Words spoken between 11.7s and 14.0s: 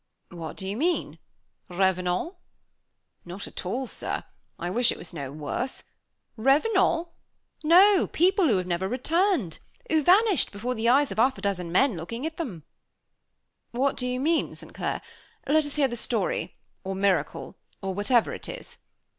men all looking at them." "What